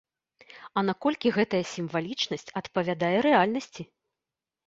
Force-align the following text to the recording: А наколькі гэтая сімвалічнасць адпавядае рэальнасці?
А 0.79 0.83
наколькі 0.89 1.33
гэтая 1.35 1.59
сімвалічнасць 1.73 2.49
адпавядае 2.61 3.13
рэальнасці? 3.29 3.83